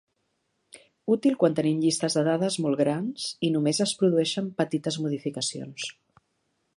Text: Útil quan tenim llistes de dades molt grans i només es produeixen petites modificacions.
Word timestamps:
Útil 1.15 1.35
quan 1.43 1.57
tenim 1.59 1.83
llistes 1.83 2.15
de 2.19 2.23
dades 2.27 2.57
molt 2.65 2.81
grans 2.85 3.27
i 3.49 3.53
només 3.57 3.83
es 3.87 3.95
produeixen 4.01 4.49
petites 4.63 4.99
modificacions. 5.05 5.91